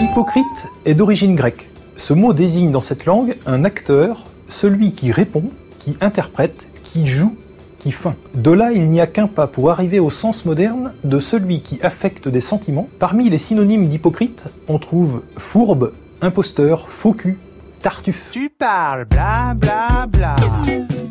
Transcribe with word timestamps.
Hypocrite 0.00 0.68
est 0.86 0.94
d'origine 0.94 1.36
grecque. 1.36 1.68
Ce 1.94 2.14
mot 2.14 2.32
désigne 2.32 2.70
dans 2.70 2.80
cette 2.80 3.04
langue 3.04 3.36
un 3.44 3.64
acteur, 3.64 4.24
celui 4.48 4.92
qui 4.92 5.12
répond, 5.12 5.44
qui 5.78 5.98
interprète, 6.00 6.68
qui 6.82 7.06
joue, 7.06 7.36
qui 7.78 7.92
feint. 7.92 8.16
De 8.34 8.50
là, 8.50 8.72
il 8.72 8.88
n'y 8.88 9.00
a 9.02 9.06
qu'un 9.06 9.26
pas 9.26 9.46
pour 9.46 9.70
arriver 9.70 10.00
au 10.00 10.08
sens 10.08 10.46
moderne 10.46 10.94
de 11.04 11.18
celui 11.18 11.60
qui 11.60 11.78
affecte 11.82 12.28
des 12.28 12.40
sentiments. 12.40 12.88
Parmi 12.98 13.28
les 13.28 13.38
synonymes 13.38 13.88
d'hypocrite, 13.88 14.46
on 14.68 14.78
trouve 14.78 15.22
fourbe, 15.36 15.92
imposteur, 16.22 16.88
faux 16.88 17.12
cul, 17.12 17.38
tartuffe. 17.82 18.30
Tu 18.30 18.48
parles 18.48 19.04
bla 19.04 19.54
bla 19.54 20.06
bla, 20.06 20.36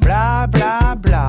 bla 0.00 0.46
bla 0.46 0.94
bla. 0.96 1.28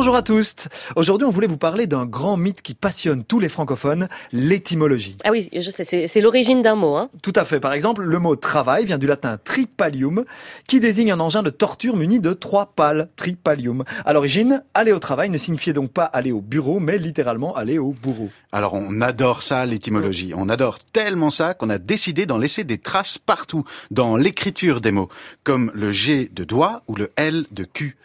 Bonjour 0.00 0.16
à 0.16 0.22
tous. 0.22 0.54
Aujourd'hui, 0.96 1.26
on 1.26 1.30
voulait 1.30 1.46
vous 1.46 1.58
parler 1.58 1.86
d'un 1.86 2.06
grand 2.06 2.38
mythe 2.38 2.62
qui 2.62 2.72
passionne 2.72 3.22
tous 3.22 3.38
les 3.38 3.50
francophones, 3.50 4.08
l'étymologie. 4.32 5.18
Ah 5.24 5.30
oui, 5.30 5.50
je 5.52 5.70
sais, 5.70 5.84
c'est, 5.84 6.20
l'origine 6.22 6.62
d'un 6.62 6.74
mot. 6.74 6.96
Hein. 6.96 7.10
Tout 7.22 7.34
à 7.36 7.44
fait. 7.44 7.60
Par 7.60 7.74
exemple, 7.74 8.00
le 8.00 8.18
mot 8.18 8.34
travail 8.34 8.86
vient 8.86 8.96
du 8.96 9.06
latin 9.06 9.36
tripalium, 9.36 10.24
qui 10.66 10.80
désigne 10.80 11.12
un 11.12 11.20
engin 11.20 11.42
de 11.42 11.50
torture 11.50 11.96
muni 11.96 12.18
de 12.18 12.32
trois 12.32 12.72
pales, 12.74 13.10
tripalium. 13.14 13.84
À 14.06 14.14
l'origine, 14.14 14.62
aller 14.72 14.92
au 14.92 14.98
travail 15.00 15.28
ne 15.28 15.36
signifiait 15.36 15.74
donc 15.74 15.92
pas 15.92 16.04
aller 16.04 16.32
au 16.32 16.40
bureau, 16.40 16.80
mais 16.80 16.96
littéralement 16.96 17.54
aller 17.54 17.76
au 17.76 17.92
bourreau. 17.92 18.30
Alors 18.52 18.72
on 18.72 19.02
adore 19.02 19.42
ça, 19.42 19.66
l'étymologie. 19.66 20.32
On 20.34 20.48
adore 20.48 20.78
tellement 20.78 21.30
ça 21.30 21.52
qu'on 21.52 21.68
a 21.68 21.76
décidé 21.76 22.24
d'en 22.24 22.38
laisser 22.38 22.64
des 22.64 22.78
traces 22.78 23.18
partout, 23.18 23.64
dans 23.90 24.16
l'écriture 24.16 24.80
des 24.80 24.92
mots, 24.92 25.10
comme 25.44 25.70
le 25.74 25.92
G 25.92 26.30
de 26.32 26.44
doigt 26.44 26.84
ou 26.88 26.96
le 26.96 27.12
L 27.16 27.44
de 27.50 27.64
cul. 27.64 27.98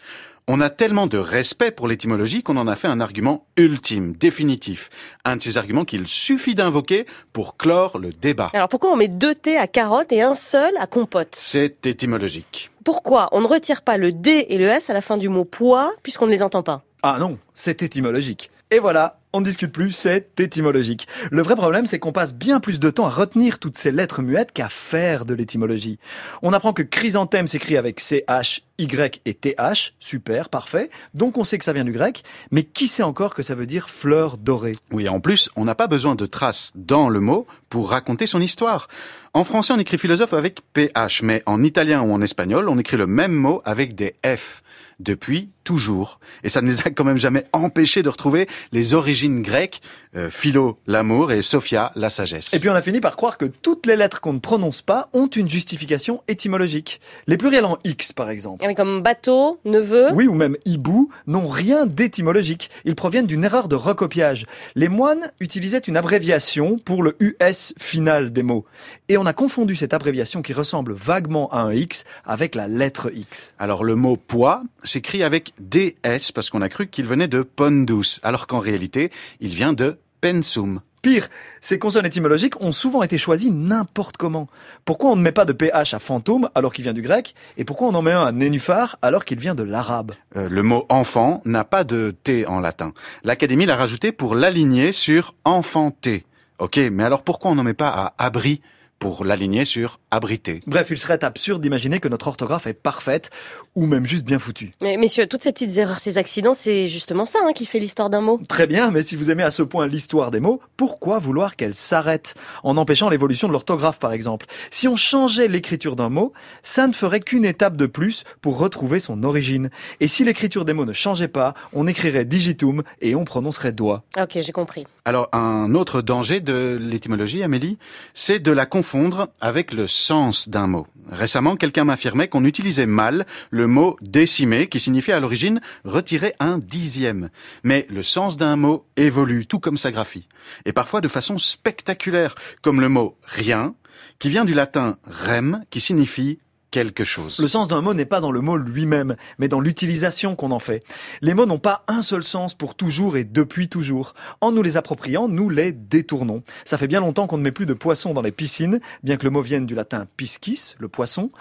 On 0.48 0.62
a 0.62 0.70
tellement 0.70 1.08
de 1.08 1.18
respect 1.18 1.72
pour 1.72 1.88
l'étymologie 1.88 2.44
qu'on 2.44 2.58
en 2.58 2.68
a 2.68 2.76
fait 2.76 2.88
un 2.88 3.00
argument 3.00 3.48
ultime, 3.58 4.16
définitif. 4.16 4.92
Un 5.24 5.38
de 5.38 5.42
ces 5.42 5.58
arguments 5.58 5.86
qu'il 5.86 6.06
suffit 6.06 6.54
d'invoquer 6.54 7.08
pour 7.34 7.58
clore 7.58 7.98
le 7.98 8.12
débat. 8.12 8.52
Alors 8.54 8.70
pourquoi 8.70 8.92
on 8.92 8.96
met 8.96 9.08
deux 9.08 9.34
T 9.34 9.58
à 9.58 9.66
carotte 9.66 10.12
et 10.12 10.22
un 10.22 10.36
seul 10.36 10.72
à 10.78 10.86
compote 10.86 11.36
C'est 11.36 11.88
étymologique. 11.88 12.70
Pourquoi 12.84 13.28
on 13.32 13.42
ne 13.42 13.48
retire 13.48 13.82
pas 13.82 13.98
le 13.98 14.12
D 14.12 14.46
et 14.48 14.60
le 14.60 14.68
S 14.68 14.92
à 14.92 14.94
la 14.94 15.02
fin 15.02 15.18
du 15.18 15.30
mot 15.30 15.46
poids 15.46 15.94
puisqu'on 16.04 16.28
ne 16.28 16.32
les 16.32 16.44
entend 16.44 16.62
pas? 16.62 16.84
Ah 17.02 17.18
non, 17.20 17.40
c'est 17.56 17.82
étymologique. 17.82 18.52
Et 18.70 18.78
voilà, 18.78 19.22
on 19.36 19.42
ne 19.42 19.46
discute 19.46 19.74
plus, 19.74 19.92
c'est 19.92 20.40
étymologique. 20.40 21.10
Le 21.30 21.42
vrai 21.42 21.58
problème, 21.58 21.88
c'est 21.88 22.00
qu'on 22.00 22.14
passe 22.14 22.34
bien 22.34 22.62
plus 22.62 22.80
de 22.80 22.90
temps 22.90 23.06
à 23.06 23.10
retenir 23.10 23.60
toutes 23.60 23.78
ces 23.78 23.92
lettres 23.92 24.22
muettes 24.22 24.54
qu'à 24.54 24.70
faire 24.70 25.26
de 25.26 25.34
l'étymologie. 25.34 26.00
On 26.42 26.54
apprend 26.54 26.72
que 26.72 26.82
chrysanthème 26.82 27.46
s'écrit 27.46 27.76
avec 27.76 28.00
CH, 28.00 28.62
Y 28.78 29.22
et 29.26 29.34
TH, 29.34 29.94
super, 30.00 30.48
parfait, 30.48 30.90
donc 31.14 31.38
on 31.38 31.44
sait 31.44 31.58
que 31.58 31.66
ça 31.66 31.74
vient 31.74 31.84
du 31.84 31.92
grec, 31.92 32.24
mais 32.52 32.64
qui 32.64 32.88
sait 32.88 33.04
encore 33.04 33.36
que 33.36 33.44
ça 33.44 33.56
veut 33.56 33.66
dire 33.66 33.90
fleur 33.90 34.38
dorée? 34.38 34.76
Oui, 34.94 35.10
en 35.10 35.20
plus, 35.20 35.50
on 35.58 35.66
n'a 35.66 35.76
pas 35.76 35.88
besoin 35.88 36.16
de 36.16 36.26
traces 36.26 36.72
dans 36.76 37.10
le 37.10 37.20
mot 37.20 37.46
pour 37.68 37.90
raconter 37.90 38.28
son 38.28 38.40
histoire. 38.40 38.88
En 39.34 39.44
français, 39.44 39.74
on 39.74 39.80
écrit 39.80 39.98
philosophe 39.98 40.32
avec 40.32 40.62
PH, 40.72 41.24
mais 41.24 41.44
en 41.46 41.62
italien 41.62 42.02
ou 42.04 42.14
en 42.14 42.22
espagnol, 42.22 42.70
on 42.70 42.80
écrit 42.80 42.96
le 42.96 43.06
même 43.06 43.34
mot 43.34 43.62
avec 43.66 43.96
des 43.96 44.16
F 44.26 44.64
depuis 45.00 45.50
toujours. 45.64 46.20
Et 46.44 46.50
ça 46.50 46.62
ne 46.62 46.70
les 46.70 46.82
a 46.82 46.90
quand 46.90 47.04
même 47.04 47.18
jamais 47.18 47.44
empêchés 47.54 48.04
de 48.04 48.10
retrouver 48.10 48.48
les 48.72 48.94
origines 48.94 49.25
grecques, 49.30 49.82
euh, 50.16 50.30
Philo, 50.30 50.78
l'amour, 50.88 51.32
et 51.32 51.42
Sophia, 51.42 51.92
la 51.96 52.10
sagesse. 52.10 52.54
Et 52.54 52.60
puis 52.60 52.70
on 52.70 52.74
a 52.74 52.82
fini 52.82 53.02
par 53.02 53.16
croire 53.16 53.38
que 53.38 53.46
toutes 53.46 53.86
les 53.86 53.96
lettres 53.96 54.22
qu'on 54.22 54.34
ne 54.34 54.40
prononce 54.40 54.82
pas 54.82 55.10
ont 55.14 55.28
une 55.28 55.50
justification 55.50 56.22
étymologique. 56.28 57.02
Les 57.28 57.38
pluriels 57.38 57.66
en 57.66 57.78
X, 57.84 58.14
par 58.14 58.30
exemple. 58.30 58.62
Ah 58.64 58.68
oui, 58.68 58.76
Comme 58.76 59.02
bateau, 59.02 59.60
neveu. 59.66 60.10
Oui, 60.14 60.28
ou 60.28 60.34
même 60.34 60.58
hibou, 60.66 61.10
n'ont 61.28 61.48
rien 61.48 61.86
d'étymologique. 61.86 62.70
Ils 62.86 62.96
proviennent 62.96 63.28
d'une 63.28 63.44
erreur 63.44 63.68
de 63.68 63.76
recopiage. 63.76 64.46
Les 64.76 64.90
moines 64.90 65.32
utilisaient 65.40 65.80
une 65.80 65.98
abréviation 65.98 66.78
pour 66.78 67.04
le 67.04 67.16
US 67.20 67.74
final 67.78 68.32
des 68.32 68.44
mots. 68.44 68.66
Et 69.10 69.18
on 69.18 69.26
a 69.26 69.34
confondu 69.34 69.76
cette 69.76 69.94
abréviation 69.94 70.42
qui 70.42 70.54
ressemble 70.54 70.94
vaguement 70.94 71.50
à 71.52 71.60
un 71.60 71.74
X 71.74 72.04
avec 72.26 72.56
la 72.56 72.68
lettre 72.68 73.12
X. 73.14 73.54
Alors 73.60 73.84
le 73.84 73.96
mot 73.96 74.18
poids 74.18 74.64
s'écrit 74.84 75.24
avec 75.24 75.54
DS 75.60 76.32
parce 76.34 76.50
qu'on 76.50 76.62
a 76.62 76.70
cru 76.70 76.88
qu'il 76.88 77.06
venait 77.06 77.28
de 77.28 77.42
pondus, 77.42 78.20
alors 78.24 78.48
qu'en 78.48 78.60
réalité, 78.60 79.12
il 79.40 79.50
vient 79.56 79.74
de 79.74 80.00
pensum. 80.22 80.82
Pire, 81.06 81.28
ces 81.62 81.78
consonnes 81.78 82.08
étymologiques 82.08 82.60
ont 82.62 82.72
souvent 82.72 83.04
été 83.04 83.20
choisies 83.20 83.52
n'importe 83.52 84.18
comment. 84.18 84.48
Pourquoi 84.86 85.12
on 85.12 85.16
ne 85.16 85.22
met 85.22 85.32
pas 85.32 85.46
de 85.46 85.54
PH 85.54 85.94
à 85.94 86.00
fantôme 86.00 86.50
alors 86.56 86.74
qu'il 86.74 86.84
vient 86.84 86.94
du 86.94 87.04
grec 87.04 87.36
Et 87.58 87.64
pourquoi 87.64 87.90
on 87.90 87.94
en 87.94 88.02
met 88.02 88.12
un 88.12 88.26
à 88.26 88.32
nénuphar 88.32 88.98
alors 89.04 89.24
qu'il 89.24 89.38
vient 89.38 89.54
de 89.54 89.62
l'arabe? 89.62 90.14
Euh, 90.36 90.50
le 90.50 90.64
mot 90.64 90.88
enfant 90.90 91.44
n'a 91.46 91.64
pas 91.64 91.84
de 91.84 92.12
T 92.24 92.48
en 92.48 92.60
latin. 92.60 92.92
L'Académie 93.24 93.68
l'a 93.68 93.76
rajouté 93.76 94.12
pour 94.12 94.34
l'aligner 94.34 94.92
sur 94.92 95.36
enfanté. 95.44 96.26
Ok, 96.58 96.80
mais 96.92 97.04
alors 97.04 97.24
pourquoi 97.24 97.52
on 97.52 97.56
n'en 97.56 97.64
met 97.64 97.76
pas 97.76 97.90
à 97.90 98.26
abri? 98.26 98.62
Pour 99.00 99.26
l'aligner 99.26 99.66
sur 99.66 100.00
abrité 100.12 100.62
Bref, 100.68 100.88
il 100.90 100.98
serait 100.98 101.24
absurde 101.24 101.62
d'imaginer 101.62 102.00
que 102.00 102.08
notre 102.08 102.28
orthographe 102.28 102.68
est 102.68 102.74
parfaite 102.74 103.30
ou 103.76 103.86
même 103.86 104.06
juste 104.06 104.24
bien 104.24 104.40
foutue. 104.40 104.72
Mais 104.82 104.98
messieurs, 104.98 105.28
toutes 105.28 105.44
ces 105.44 105.52
petites 105.52 105.78
erreurs, 105.78 106.00
ces 106.00 106.18
accidents, 106.18 106.54
c'est 106.54 106.88
justement 106.88 107.26
ça 107.26 107.40
hein, 107.44 107.52
qui 107.54 107.66
fait 107.66 107.80
l'histoire 107.80 108.10
d'un 108.10 108.22
mot. 108.22 108.40
Très 108.48 108.68
bien, 108.68 108.92
mais 108.92 109.02
si 109.02 109.16
vous 109.16 109.30
aimez 109.32 109.44
à 109.44 109.52
ce 109.52 109.64
point 109.64 109.88
l'histoire 109.88 110.32
des 110.32 110.40
mots, 110.40 110.62
pourquoi 110.78 111.20
vouloir 111.20 111.56
qu'elle 111.56 111.74
s'arrête 111.74 112.36
En 112.64 112.78
empêchant 112.78 113.10
l'évolution 113.10 113.48
de 113.48 113.54
l'orthographe, 113.54 114.00
par 114.00 114.14
exemple? 114.14 114.46
Si 114.72 114.88
on 114.88 114.96
changeait 114.96 115.48
l'écriture 115.48 115.96
d'un 115.96 116.10
mot, 116.10 116.34
ça 116.64 116.88
ne 116.88 116.94
ferait 116.94 117.20
qu'une 117.20 117.46
étape 117.46 117.76
de 117.76 117.86
plus 117.86 118.24
pour 118.42 118.58
retrouver 118.58 119.00
son 119.00 119.24
origine. 119.24 119.70
Et 120.00 120.08
si 120.08 120.24
l'écriture 120.24 120.66
des 120.66 120.74
mots 120.74 120.86
ne 120.86 120.94
changeait 120.94 121.28
pas, 121.28 121.54
on 121.74 121.88
écrirait 121.88 122.26
digitum 122.26 122.84
et 123.02 123.16
on 123.16 123.26
prononcerait 123.26 123.72
doigt. 123.72 124.04
Ok, 124.18 124.38
j'ai 124.42 124.52
compris. 124.52 124.88
Alors 125.04 125.30
un 125.34 125.76
autre 125.76 126.02
danger 126.02 126.40
de 126.40 126.78
l'étymologie, 126.82 127.44
Amélie, 127.44 127.78
c'est 128.14 128.40
de 128.40 128.52
la 128.52 128.66
confondre 128.86 129.30
avec 129.42 129.74
le 129.74 129.88
sens 129.88 130.48
d'un 130.48 130.68
mot. 130.68 130.86
Récemment, 131.10 131.56
quelqu'un 131.56 131.86
m'affirmait 131.86 132.28
qu'on 132.28 132.46
utilisait 132.46 132.86
mal 132.86 133.26
le 133.50 133.66
mot 133.66 133.98
décimer, 134.00 134.70
qui 134.70 134.80
signifiait 134.80 135.16
à 135.16 135.20
l'origine 135.20 135.60
retirer 135.86 136.36
un 136.40 136.60
dixième. 136.60 137.32
Mais 137.64 137.88
le 137.90 138.04
sens 138.04 138.38
d'un 138.38 138.56
mot 138.56 138.86
évolue, 138.96 139.48
tout 139.48 139.58
comme 139.58 139.80
sa 139.80 139.92
graphie. 139.92 140.28
Et 140.66 140.72
parfois 140.72 141.02
de 141.02 141.08
façon 141.08 141.40
spectaculaire, 141.40 142.36
comme 142.62 142.80
le 142.80 142.88
mot 142.88 143.18
rien, 143.24 143.74
qui 144.20 144.30
vient 144.30 144.46
du 144.46 144.54
latin 144.54 144.98
rem, 145.10 145.64
qui 145.72 145.82
signifie 145.82 146.38
Le 146.84 147.48
sens 147.48 147.68
d'un 147.68 147.82
mot 147.82 147.94
n'est 147.94 148.06
pas 148.06 148.20
dans 148.20 148.32
le 148.32 148.42
mot 148.42 148.58
lui-même, 148.58 149.16
mais 149.40 149.48
dans 149.48 149.60
l'utilisation 149.60 150.36
qu'on 150.36 150.52
en 150.52 150.60
fait. 150.60 150.84
Les 151.22 151.34
mots 151.34 151.46
n'ont 151.46 151.60
pas 151.60 151.84
un 151.88 152.02
seul 152.02 152.24
sens 152.24 152.54
pour 152.54 152.76
toujours 152.76 153.18
et 153.18 153.24
depuis 153.24 153.70
toujours. 153.70 154.14
En 154.42 154.52
nous 154.52 154.62
les 154.62 154.78
appropriant, 154.78 155.28
nous 155.28 155.50
les 155.50 155.72
détournons. 155.72 156.44
Ça 156.66 156.78
fait 156.78 156.88
bien 156.88 157.00
longtemps 157.00 157.28
qu'on 157.28 157.38
ne 157.38 157.44
met 157.44 157.52
plus 157.52 157.66
de 157.66 157.74
poissons 157.74 158.14
dans 158.14 158.22
les 158.22 158.32
piscines, 158.32 158.80
bien 159.04 159.18
que 159.18 159.24
le 159.24 159.30
mot 159.30 159.42
vienne 159.42 159.66
du 159.66 159.76
latin 159.76 160.08
piscis, 160.18 160.76
le 160.80 160.88
poisson. 160.88 161.32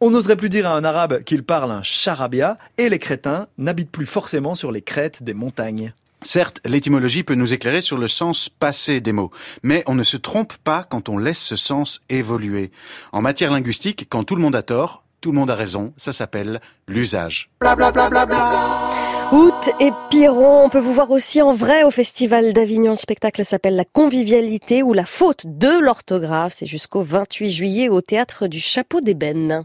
On 0.00 0.10
n'oserait 0.10 0.36
plus 0.36 0.48
dire 0.48 0.68
à 0.68 0.76
un 0.76 0.84
arabe 0.84 1.22
qu'il 1.24 1.42
parle 1.42 1.72
un 1.72 1.82
charabia, 1.82 2.58
et 2.78 2.88
les 2.88 2.98
crétins 2.98 3.48
n'habitent 3.58 3.90
plus 3.90 4.06
forcément 4.06 4.54
sur 4.54 4.70
les 4.70 4.82
crêtes 4.82 5.22
des 5.22 5.34
montagnes. 5.34 5.92
Certes, 6.24 6.60
l'étymologie 6.64 7.22
peut 7.22 7.34
nous 7.34 7.52
éclairer 7.52 7.82
sur 7.82 7.98
le 7.98 8.08
sens 8.08 8.48
passé 8.48 9.00
des 9.00 9.12
mots, 9.12 9.30
mais 9.62 9.84
on 9.86 9.94
ne 9.94 10.02
se 10.02 10.16
trompe 10.16 10.54
pas 10.64 10.82
quand 10.82 11.08
on 11.08 11.18
laisse 11.18 11.38
ce 11.38 11.54
sens 11.54 12.00
évoluer. 12.08 12.72
En 13.12 13.20
matière 13.20 13.50
linguistique, 13.50 14.06
quand 14.08 14.24
tout 14.24 14.34
le 14.34 14.42
monde 14.42 14.56
a 14.56 14.62
tort, 14.62 15.04
tout 15.20 15.32
le 15.32 15.38
monde 15.38 15.50
a 15.50 15.54
raison, 15.54 15.92
ça 15.96 16.12
s'appelle 16.12 16.60
l'usage. 16.88 17.50
Août 19.32 19.70
et 19.80 19.90
Piron, 20.10 20.64
on 20.64 20.68
peut 20.68 20.78
vous 20.78 20.92
voir 20.92 21.10
aussi 21.10 21.42
en 21.42 21.52
vrai 21.52 21.82
au 21.82 21.90
Festival 21.90 22.52
d'Avignon. 22.52 22.92
Le 22.92 22.98
spectacle 22.98 23.44
s'appelle 23.44 23.76
La 23.76 23.84
convivialité 23.84 24.82
ou 24.82 24.92
la 24.92 25.06
faute 25.06 25.44
de 25.46 25.78
l'orthographe. 25.78 26.54
C'est 26.56 26.66
jusqu'au 26.66 27.02
28 27.02 27.50
juillet 27.50 27.88
au 27.88 28.00
théâtre 28.00 28.46
du 28.46 28.60
Chapeau 28.60 29.00
d'Ébène. 29.00 29.62